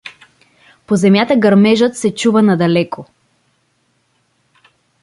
По 0.87 0.95
земята 0.95 1.35
гърмежът 1.37 1.97
се 1.97 2.15
чува 2.15 2.41
надалеко. 2.41 3.05